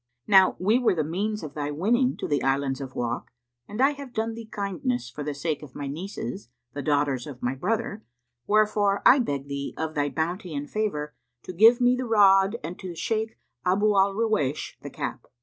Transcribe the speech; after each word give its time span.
Now 0.25 0.55
we 0.57 0.79
were 0.79 0.95
the 0.95 1.03
means 1.03 1.43
of 1.43 1.53
thy 1.53 1.69
winning 1.69 2.17
to 2.17 2.27
the 2.27 2.41
Islands 2.41 2.81
of 2.81 2.95
Wak, 2.95 3.31
and 3.67 3.79
I 3.79 3.91
have 3.91 4.13
done 4.13 4.33
thee 4.33 4.47
kindness 4.47 5.11
for 5.11 5.23
the 5.23 5.35
sake 5.35 5.61
of 5.61 5.75
my 5.75 5.85
nieces, 5.85 6.49
the 6.73 6.81
daughters 6.81 7.27
of 7.27 7.43
my 7.43 7.53
brother; 7.53 8.03
wherefore 8.47 9.03
I 9.05 9.19
beg 9.19 9.47
thee, 9.47 9.75
of 9.77 9.93
thy 9.93 10.09
bounty 10.09 10.55
and 10.55 10.67
favour, 10.67 11.13
to 11.43 11.53
give 11.53 11.79
me 11.79 11.95
the 11.95 12.05
rod 12.07 12.55
and 12.63 12.79
the 12.81 12.95
Shaykh 12.95 13.37
Abu 13.63 13.95
al 13.95 14.15
Ruwaysh 14.15 14.73
the 14.81 14.89
cap." 14.89 15.27